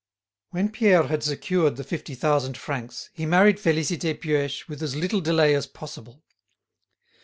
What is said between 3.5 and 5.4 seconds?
Félicité Puech with as little